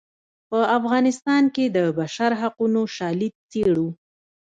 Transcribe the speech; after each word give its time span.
په 0.49 0.59
افغانستان 0.77 1.43
کې 1.55 1.65
د 1.75 1.77
بشر 1.97 2.31
حقونو 2.41 2.81
شالید 2.95 3.33
څیړو. 3.51 3.87